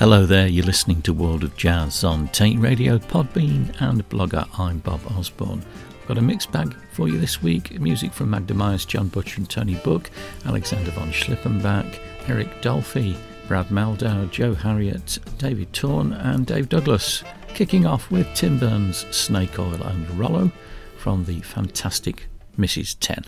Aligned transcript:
Hello 0.00 0.24
there, 0.24 0.46
you're 0.46 0.64
listening 0.64 1.02
to 1.02 1.12
World 1.12 1.44
of 1.44 1.54
Jazz 1.58 2.04
on 2.04 2.28
Tate 2.28 2.58
Radio, 2.58 2.96
Podbean, 2.96 3.78
and 3.82 4.08
blogger. 4.08 4.48
I'm 4.58 4.78
Bob 4.78 5.02
Osborne. 5.14 5.62
I've 5.90 6.08
got 6.08 6.16
a 6.16 6.22
mixed 6.22 6.50
bag 6.50 6.74
for 6.92 7.06
you 7.06 7.18
this 7.18 7.42
week 7.42 7.78
music 7.78 8.14
from 8.14 8.30
Magda 8.30 8.54
Mayas, 8.54 8.86
John 8.86 9.08
Butcher, 9.08 9.36
and 9.36 9.50
Tony 9.50 9.74
Buck, 9.84 10.08
Alexander 10.46 10.90
von 10.92 11.12
Schlippenbach, 11.12 11.98
Eric 12.28 12.48
Dolphy, 12.62 13.14
Brad 13.46 13.66
Mehldau, 13.66 14.30
Joe 14.30 14.54
Harriott, 14.54 15.18
David 15.36 15.70
Torn, 15.74 16.14
and 16.14 16.46
Dave 16.46 16.70
Douglas. 16.70 17.22
Kicking 17.48 17.84
off 17.84 18.10
with 18.10 18.26
Tim 18.34 18.58
Berne's, 18.58 19.04
Snake 19.14 19.58
Oil, 19.58 19.82
and 19.82 20.10
Rollo 20.18 20.50
from 20.96 21.26
the 21.26 21.40
fantastic 21.40 22.26
Mrs. 22.58 22.96
10. 23.00 23.26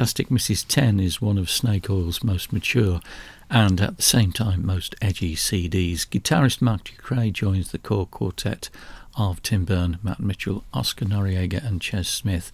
Fantastic 0.00 0.30
Mrs. 0.30 0.66
Ten 0.66 0.98
is 0.98 1.20
one 1.20 1.36
of 1.36 1.50
Snake 1.50 1.90
Oil's 1.90 2.24
most 2.24 2.54
mature 2.54 3.02
and 3.50 3.78
at 3.82 3.98
the 3.98 4.02
same 4.02 4.32
time 4.32 4.64
most 4.64 4.94
edgy 5.02 5.36
CDs. 5.36 6.08
Guitarist 6.08 6.62
Marc 6.62 6.84
Ducret 6.84 7.34
joins 7.34 7.70
the 7.70 7.76
core 7.76 8.06
quartet 8.06 8.70
of 9.18 9.42
Tim 9.42 9.66
Berne, 9.66 9.98
Matt 10.02 10.18
Mitchell, 10.18 10.64
Oscar 10.72 11.04
Noriega, 11.04 11.62
and 11.62 11.82
Ches 11.82 12.08
Smith, 12.08 12.50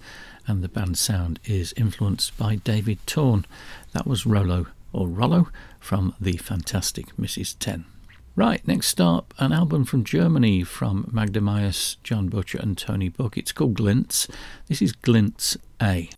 and 0.49 0.61
the 0.61 0.69
band 0.69 0.99
sound 0.99 1.39
is 1.45 1.73
influenced 1.77 2.37
by 2.37 2.57
David 2.57 2.99
Torn. 3.07 3.47
That 3.93 4.09
was 4.09 4.27
Rolo 4.27 4.67
or 4.93 5.07
Rollo 5.07 5.47
from 5.79 6.17
the 6.21 6.39
Fantastic 6.39 7.15
Mrs. 7.17 7.55
Ten. 7.61 7.85
Right, 8.35 8.67
next 8.67 9.01
up, 9.01 9.33
an 9.39 9.53
album 9.53 9.85
from 9.85 10.03
Germany 10.03 10.65
from 10.65 11.09
Magda 11.13 11.41
Mayas, 11.41 11.97
John 12.03 12.27
Butcher, 12.27 12.59
and 12.59 12.77
Tony 12.77 13.09
Buck. 13.09 13.39
It's 13.39 13.53
called 13.53 13.75
Glints. 13.75 14.27
This 14.67 14.83
is 14.83 14.91
Glints 14.91 15.57
A. 15.81 16.11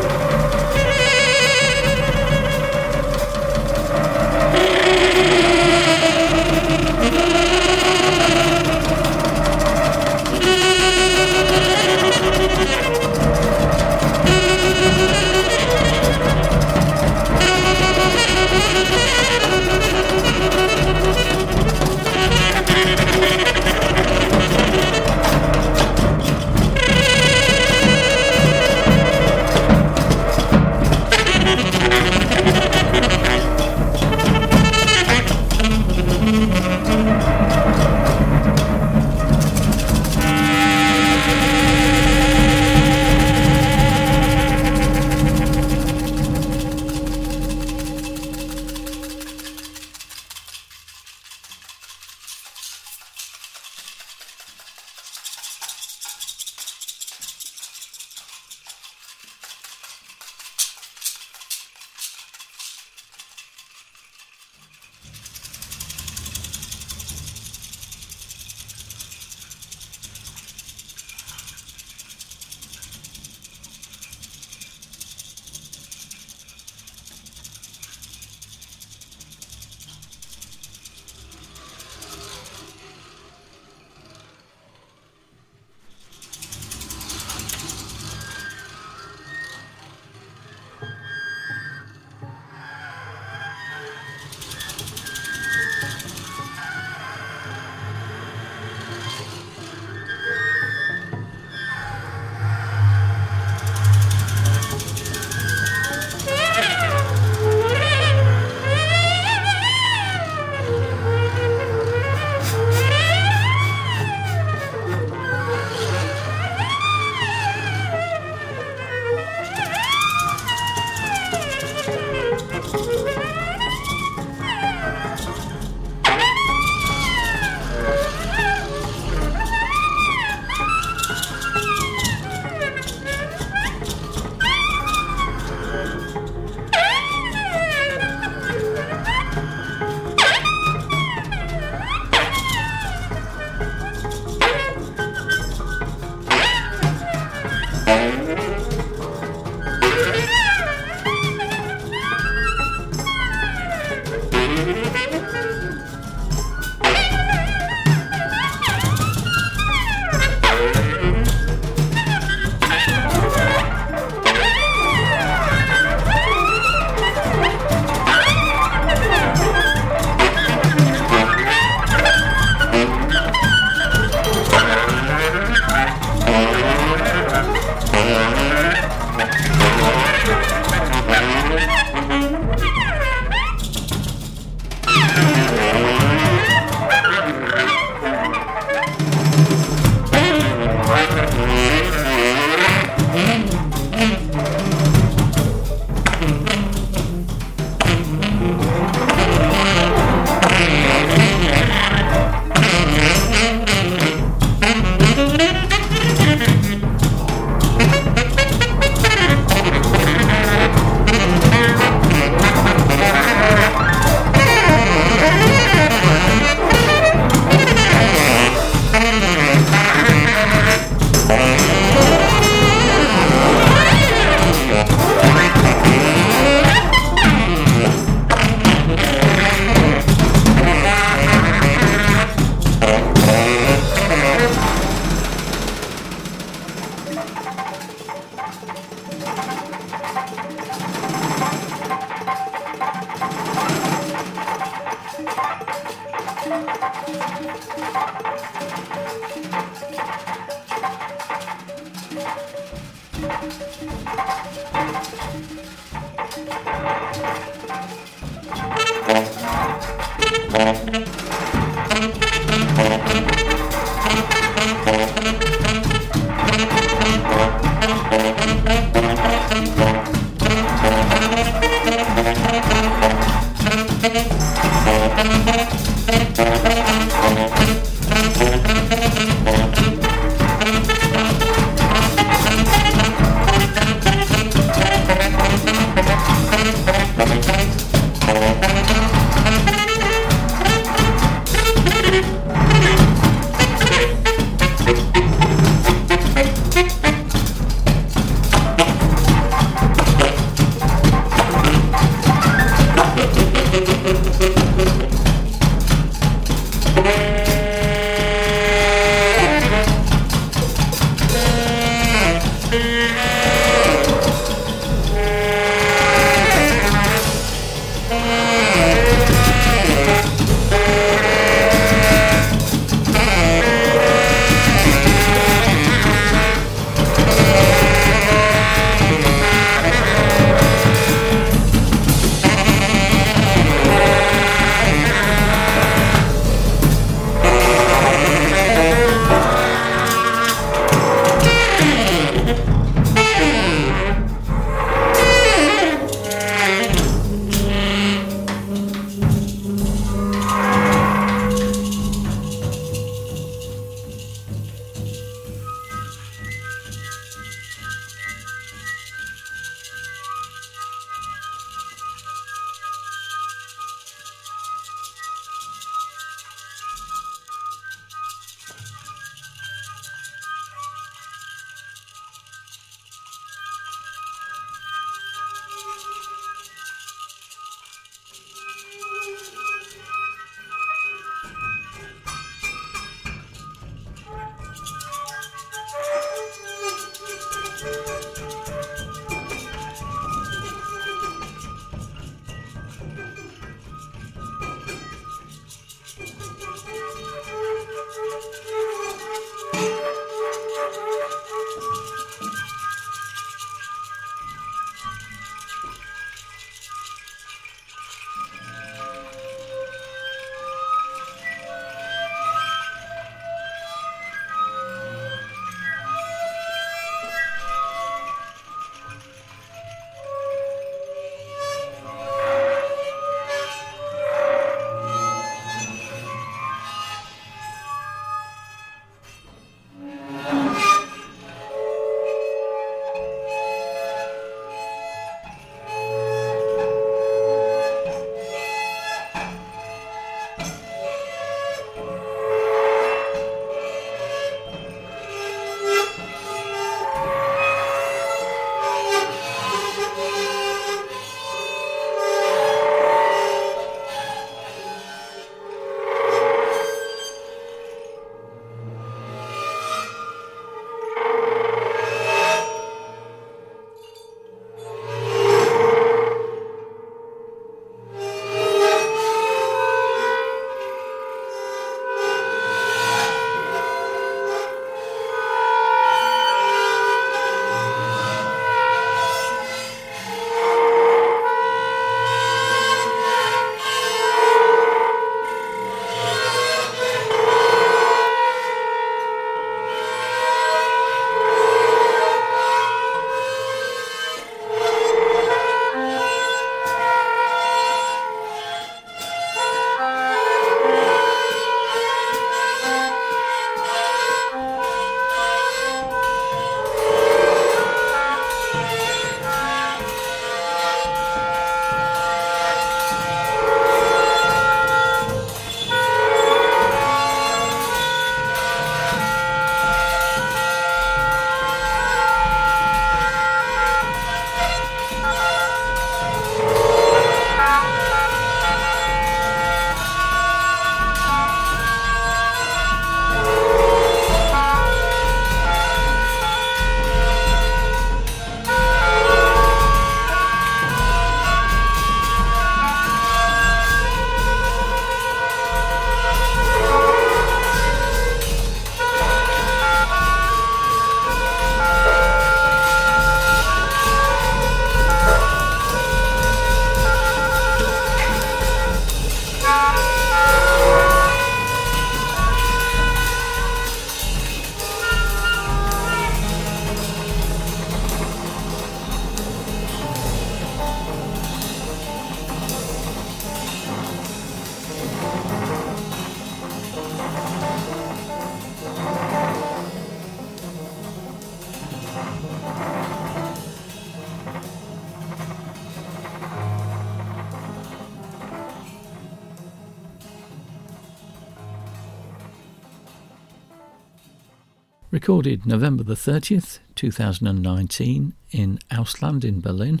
Recorded 595.28 595.66
November 595.66 596.02
the 596.02 596.14
30th, 596.14 596.78
2019, 596.94 598.32
in 598.50 598.78
Ausland 598.90 599.44
in 599.44 599.60
Berlin, 599.60 600.00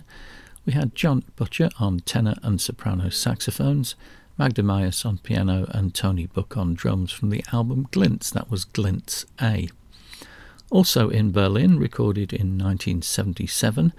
we 0.64 0.72
had 0.72 0.94
John 0.94 1.22
Butcher 1.36 1.68
on 1.78 2.00
tenor 2.00 2.36
and 2.42 2.58
soprano 2.58 3.10
saxophones, 3.10 3.94
Magda 4.38 4.62
Mayas 4.62 5.04
on 5.04 5.18
piano, 5.18 5.66
and 5.68 5.94
Tony 5.94 6.24
Buck 6.24 6.56
on 6.56 6.72
drums 6.72 7.12
from 7.12 7.28
the 7.28 7.44
album 7.52 7.88
Glints. 7.90 8.30
That 8.30 8.50
was 8.50 8.64
Glints 8.64 9.26
A. 9.38 9.68
Also 10.70 11.10
in 11.10 11.30
Berlin, 11.30 11.78
recorded 11.78 12.32
in 12.32 12.56
1977, 12.56 13.92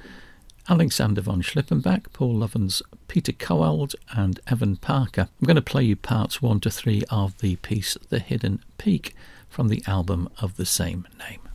Alexander 0.68 1.22
von 1.22 1.44
Schlippenbach, 1.44 2.12
Paul 2.12 2.38
Lovens, 2.38 2.82
Peter 3.10 3.34
Kowald, 3.34 3.96
and 4.12 4.40
Evan 4.48 4.78
Parker. 4.78 5.28
I'm 5.42 5.46
going 5.46 5.56
to 5.56 5.62
play 5.62 5.84
you 5.84 5.98
parts 5.98 6.42
1 6.42 6.62
to 6.62 6.70
3 6.70 7.04
of 7.10 7.38
the 7.40 7.58
piece 7.58 7.98
The 8.10 8.20
Hidden 8.20 8.64
Peak 8.78 9.16
from 9.50 9.68
the 9.68 9.84
album 9.88 10.30
of 10.40 10.56
the 10.56 10.66
same 10.66 11.06
name. 11.18 11.49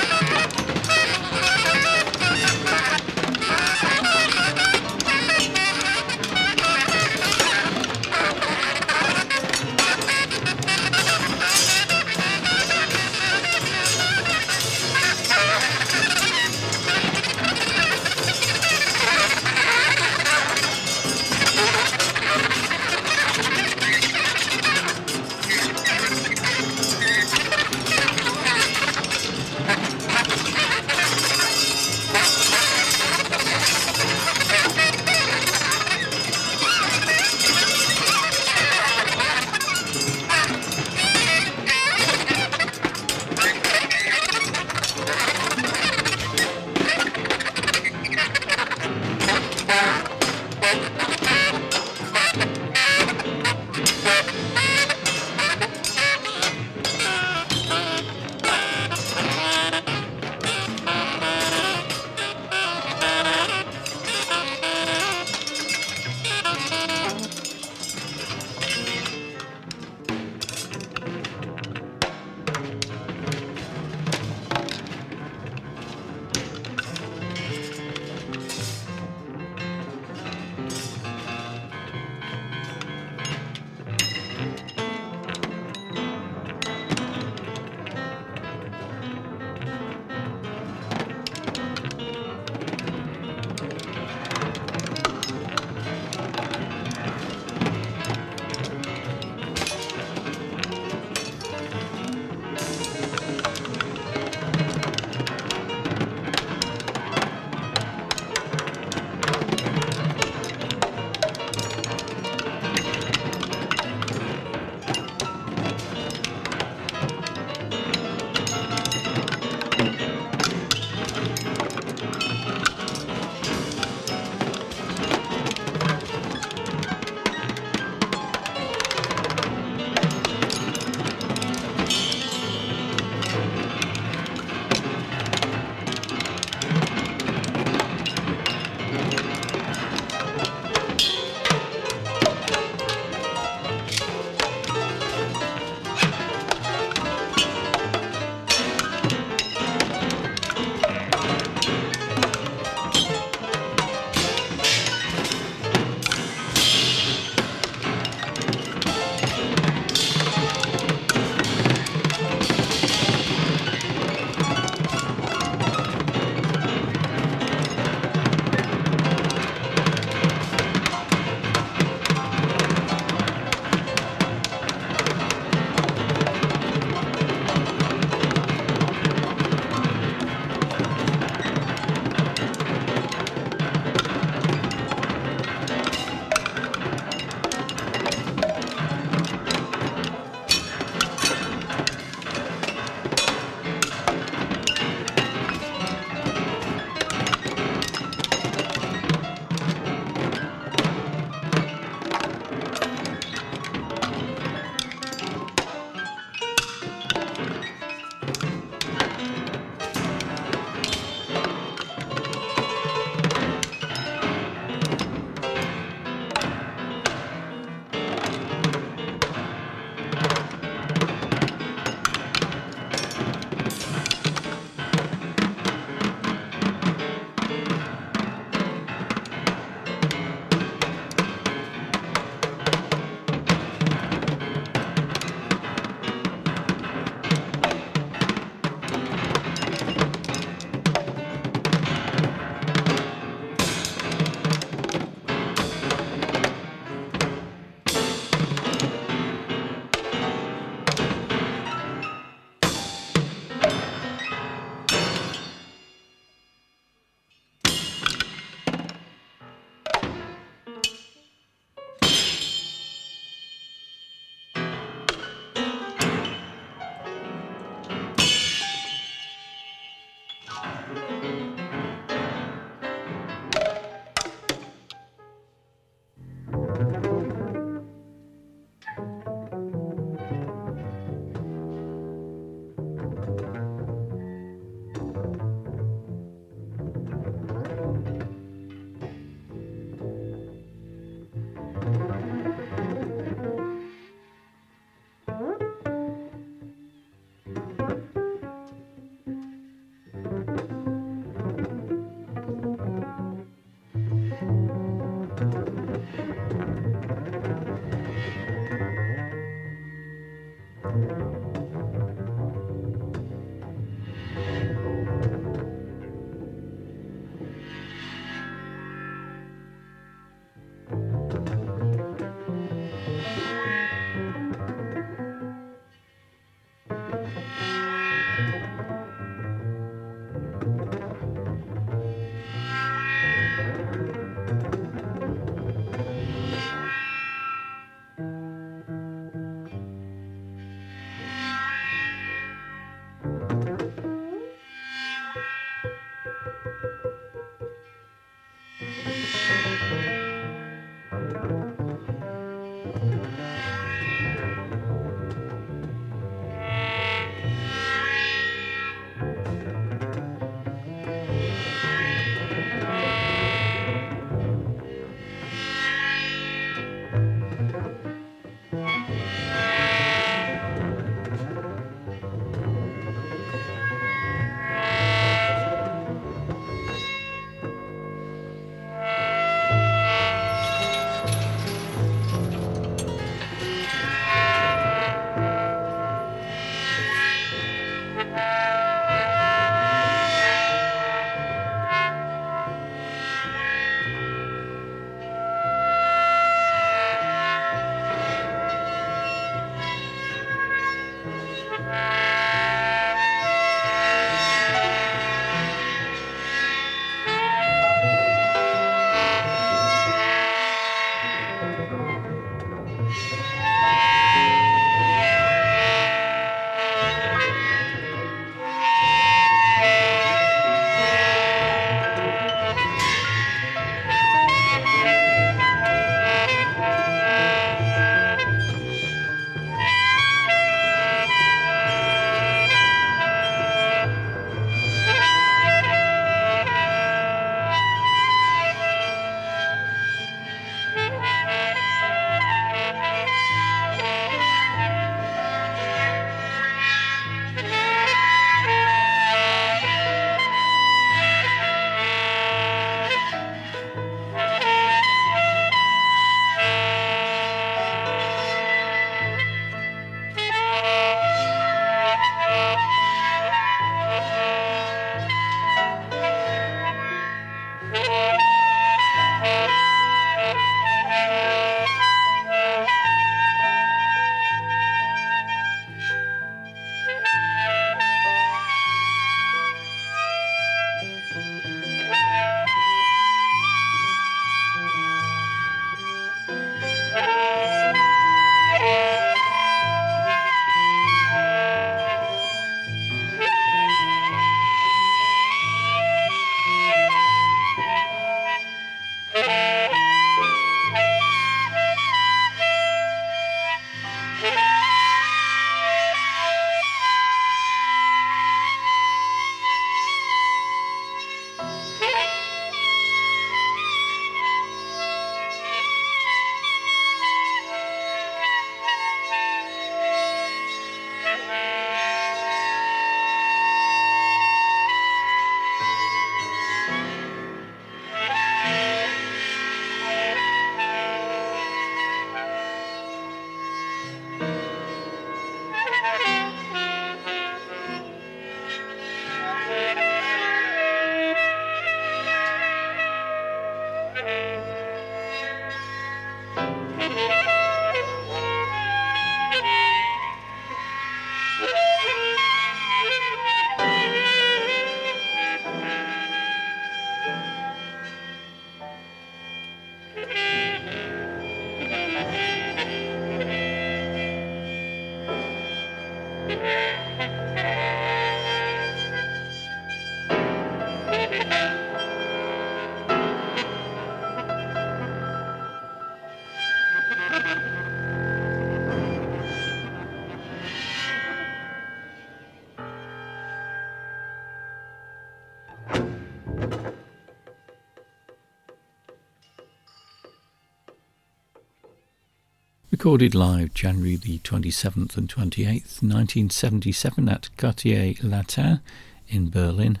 Recorded 592.98 593.32
live 593.32 593.74
January 593.74 594.16
the 594.16 594.40
27th 594.40 595.16
and 595.16 595.28
28th, 595.28 596.02
1977 596.02 597.28
at 597.28 597.48
Quartier 597.56 598.14
Latin 598.24 598.80
in 599.28 599.50
Berlin. 599.50 600.00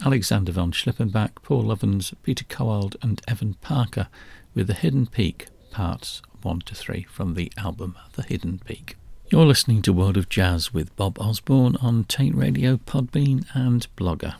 Alexander 0.00 0.52
von 0.52 0.70
Schlippenbach, 0.70 1.42
Paul 1.42 1.64
Lovens, 1.64 2.14
Peter 2.22 2.44
Kowald, 2.44 2.94
and 3.02 3.20
Evan 3.26 3.54
Parker 3.54 4.06
with 4.54 4.68
The 4.68 4.74
Hidden 4.74 5.08
Peak, 5.08 5.48
parts 5.72 6.22
1 6.42 6.60
to 6.60 6.76
3 6.76 7.02
from 7.10 7.34
the 7.34 7.50
album 7.58 7.96
The 8.12 8.22
Hidden 8.22 8.60
Peak. 8.64 8.96
You're 9.28 9.44
listening 9.44 9.82
to 9.82 9.92
World 9.92 10.16
of 10.16 10.28
Jazz 10.28 10.72
with 10.72 10.94
Bob 10.94 11.18
Osborne 11.18 11.74
on 11.82 12.04
Taint 12.04 12.36
Radio, 12.36 12.76
Podbean, 12.76 13.44
and 13.54 13.88
Blogger. 13.96 14.36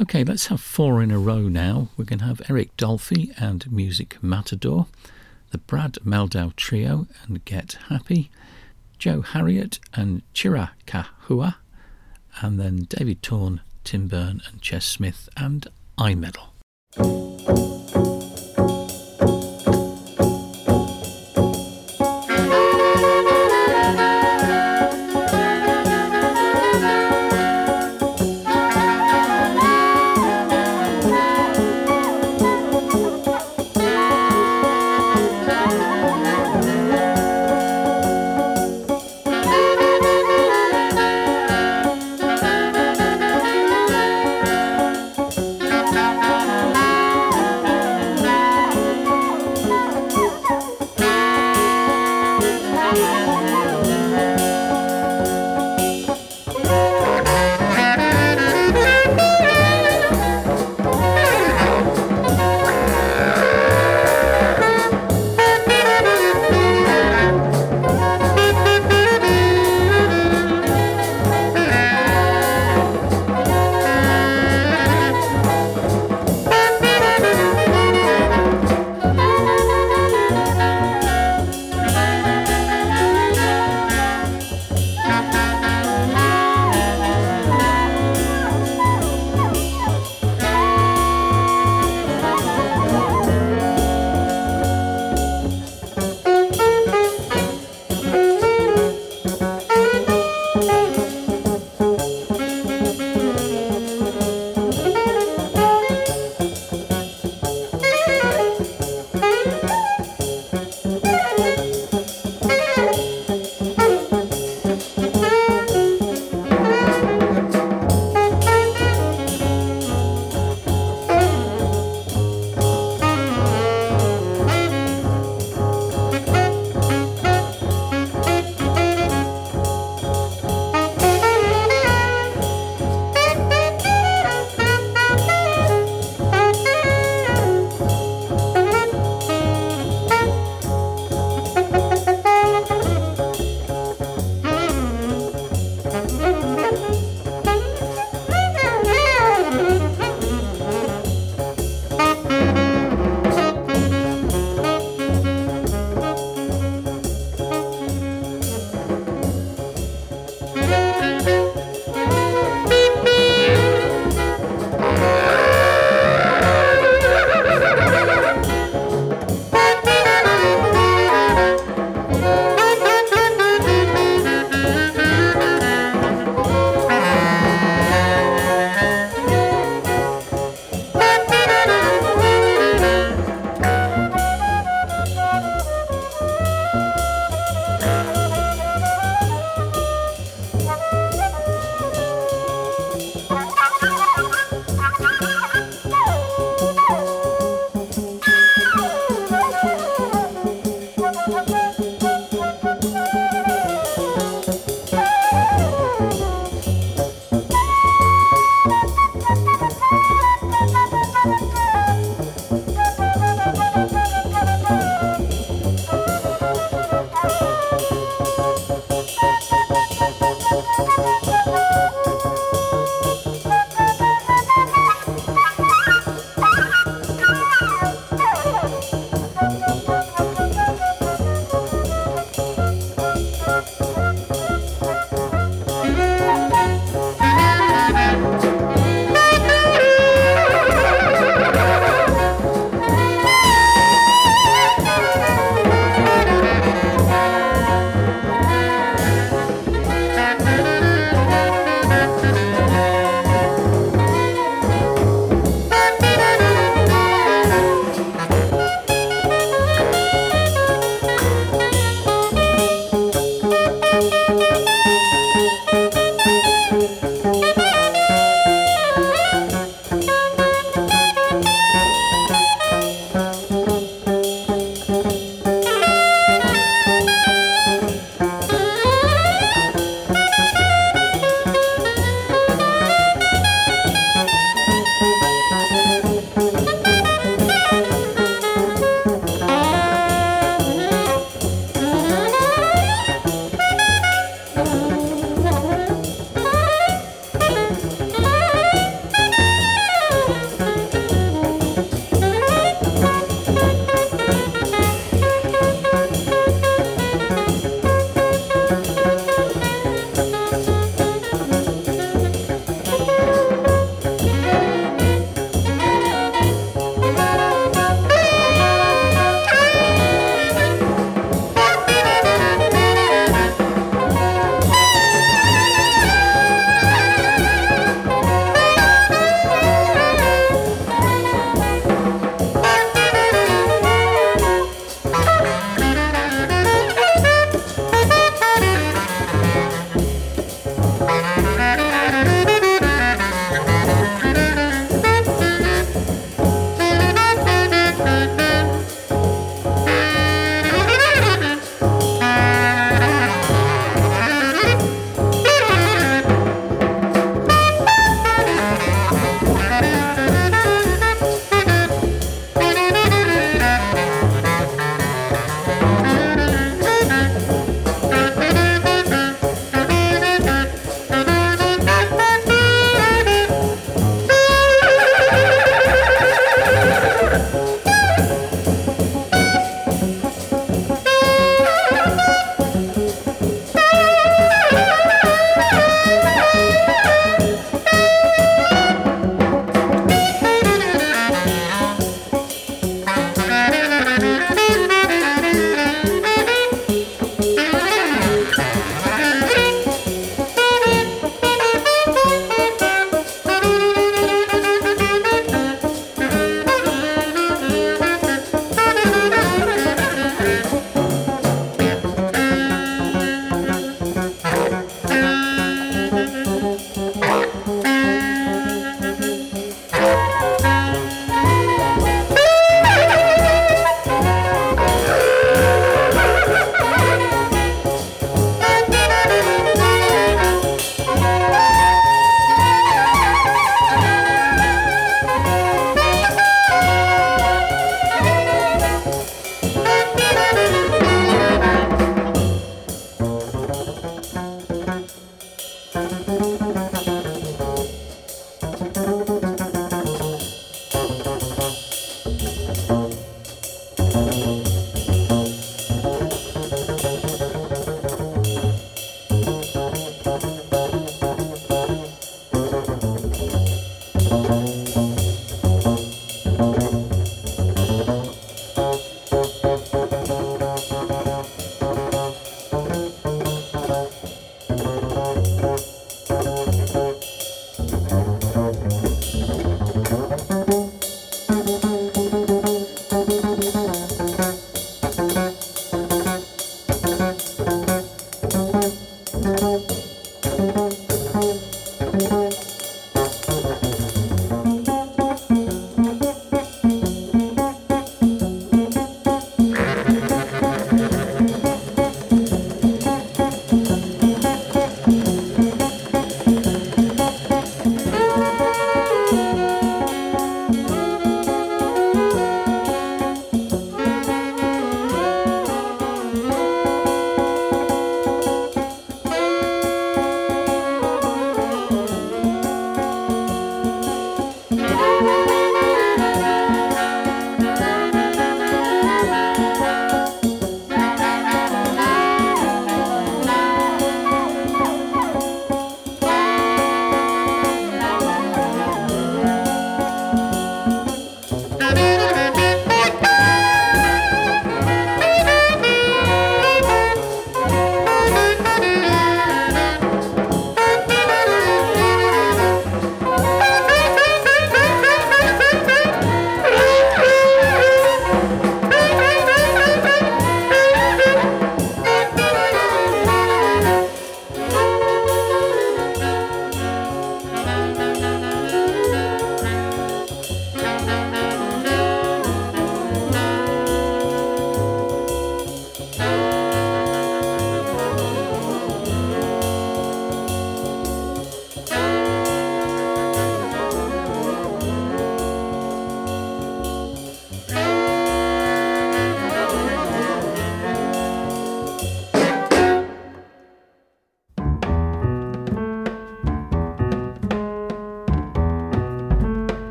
Okay, 0.00 0.24
let's 0.24 0.46
have 0.46 0.62
four 0.62 1.02
in 1.02 1.10
a 1.10 1.18
row 1.18 1.42
now. 1.42 1.90
We're 1.98 2.06
going 2.06 2.20
to 2.20 2.24
have 2.24 2.40
Eric 2.48 2.74
Dolphy 2.78 3.34
and 3.38 3.70
Music 3.70 4.16
Matador 4.22 4.86
the 5.50 5.58
Brad 5.58 5.94
Mehldau 6.04 6.54
Trio 6.56 7.06
and 7.24 7.44
Get 7.44 7.78
Happy, 7.88 8.30
Joe 8.98 9.22
Harriott 9.22 9.78
and 9.94 10.22
Chira 10.34 10.70
Kahua, 10.86 11.56
and 12.40 12.58
then 12.58 12.86
David 12.88 13.22
Torn, 13.22 13.60
Tim 13.84 14.08
Berne 14.08 14.42
and 14.50 14.60
Ches 14.60 14.84
Smith 14.86 15.28
and 15.36 15.66
Eye 15.96 16.14
Meddle. 16.14 17.27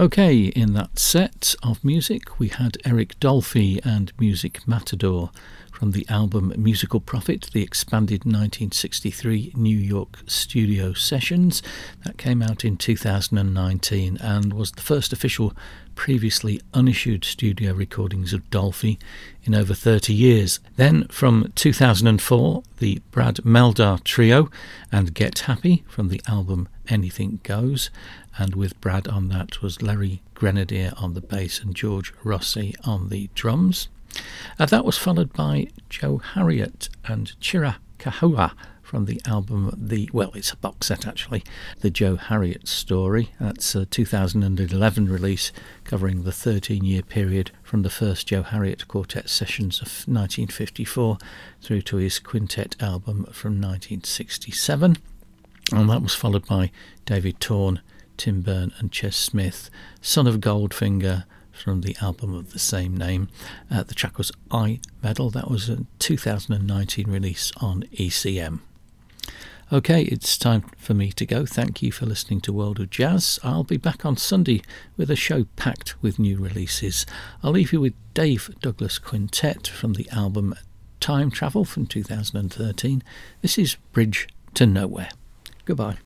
Okay, 0.00 0.44
in 0.44 0.72
that 0.72 0.98
set 0.98 1.54
of 1.62 1.84
music, 1.84 2.38
we 2.40 2.48
had 2.48 2.78
Eric 2.86 3.20
Dolphy 3.20 3.84
and 3.84 4.14
Music 4.18 4.66
Matador 4.66 5.30
from 5.80 5.92
the 5.92 6.06
album 6.10 6.52
Musical 6.58 7.00
Prophet, 7.00 7.48
the 7.54 7.62
expanded 7.62 8.26
1963 8.26 9.54
New 9.56 9.78
York 9.78 10.18
studio 10.26 10.92
sessions. 10.92 11.62
That 12.04 12.18
came 12.18 12.42
out 12.42 12.66
in 12.66 12.76
2019 12.76 14.18
and 14.18 14.52
was 14.52 14.72
the 14.72 14.82
first 14.82 15.14
official 15.14 15.54
previously 15.94 16.60
unissued 16.74 17.24
studio 17.24 17.72
recordings 17.72 18.34
of 18.34 18.50
Dolphy 18.50 18.98
in 19.44 19.54
over 19.54 19.72
30 19.72 20.12
years. 20.12 20.60
Then 20.76 21.08
from 21.08 21.50
2004, 21.54 22.62
the 22.76 23.00
Brad 23.10 23.36
Mehldau 23.36 24.04
Trio 24.04 24.50
and 24.92 25.14
Get 25.14 25.38
Happy 25.38 25.82
from 25.88 26.08
the 26.08 26.20
album 26.28 26.68
Anything 26.90 27.40
Goes 27.42 27.88
and 28.36 28.54
with 28.54 28.78
Brad 28.82 29.08
on 29.08 29.28
that 29.28 29.62
was 29.62 29.80
Larry 29.80 30.20
Grenadier 30.34 30.92
on 30.98 31.14
the 31.14 31.22
bass 31.22 31.58
and 31.58 31.74
George 31.74 32.12
Rossy 32.22 32.74
on 32.84 33.08
the 33.08 33.30
drums. 33.34 33.88
Uh, 34.58 34.66
that 34.66 34.84
was 34.84 34.98
followed 34.98 35.32
by 35.32 35.68
Joe 35.88 36.18
Harriott 36.18 36.88
and 37.04 37.32
Chira 37.40 37.76
Kahua 37.98 38.52
from 38.82 39.04
the 39.04 39.20
album 39.24 39.72
the 39.76 40.10
well 40.12 40.32
it's 40.34 40.50
a 40.50 40.56
box 40.56 40.88
set 40.88 41.06
actually 41.06 41.44
the 41.80 41.90
Joe 41.90 42.16
Harriott 42.16 42.66
story. 42.66 43.30
That's 43.38 43.74
a 43.74 43.86
2011 43.86 45.08
release 45.08 45.52
covering 45.84 46.24
the 46.24 46.32
13 46.32 46.84
year 46.84 47.02
period 47.02 47.52
from 47.62 47.82
the 47.82 47.90
first 47.90 48.26
Joe 48.26 48.42
Harriott 48.42 48.88
quartet 48.88 49.28
sessions 49.28 49.80
of 49.80 49.86
1954 50.08 51.18
through 51.62 51.82
to 51.82 51.96
his 51.98 52.18
quintet 52.18 52.74
album 52.80 53.26
from 53.32 53.60
1967 53.60 54.96
and 55.72 55.88
that 55.88 56.02
was 56.02 56.14
followed 56.14 56.46
by 56.46 56.72
David 57.06 57.38
Torn 57.38 57.80
Tim 58.20 58.42
Berne 58.42 58.72
and 58.78 58.92
Ches 58.92 59.16
Smith, 59.16 59.70
Sun 60.02 60.26
of 60.26 60.40
Goldfinger 60.40 61.24
from 61.60 61.82
the 61.82 61.96
album 62.00 62.34
of 62.34 62.52
the 62.52 62.58
same 62.58 62.96
name. 62.96 63.28
Uh, 63.70 63.82
the 63.82 63.94
track 63.94 64.18
was 64.18 64.32
Eye 64.50 64.80
Meddle, 65.02 65.30
that 65.30 65.50
was 65.50 65.68
a 65.68 65.84
2019 65.98 67.06
release 67.10 67.52
on 67.60 67.84
ECM. 67.92 68.60
Okay, 69.72 70.02
it's 70.02 70.36
time 70.36 70.62
for 70.78 70.94
me 70.94 71.12
to 71.12 71.24
go. 71.24 71.46
Thank 71.46 71.80
you 71.80 71.92
for 71.92 72.04
listening 72.04 72.40
to 72.40 72.52
World 72.52 72.80
of 72.80 72.90
Jazz. 72.90 73.38
I'll 73.44 73.62
be 73.62 73.76
back 73.76 74.04
on 74.04 74.16
Sunday 74.16 74.62
with 74.96 75.12
a 75.12 75.16
show 75.16 75.44
packed 75.54 76.02
with 76.02 76.18
new 76.18 76.38
releases. 76.38 77.06
I'll 77.42 77.52
leave 77.52 77.72
you 77.72 77.80
with 77.80 77.94
Dave 78.12 78.50
Douglas 78.60 78.98
Quintet 78.98 79.68
from 79.68 79.92
the 79.92 80.08
album 80.10 80.56
Time 80.98 81.30
Travel 81.30 81.64
from 81.64 81.86
2013. 81.86 83.04
This 83.42 83.58
is 83.58 83.76
Bridge 83.92 84.28
to 84.54 84.66
Nowhere. 84.66 85.10
Goodbye. 85.64 85.98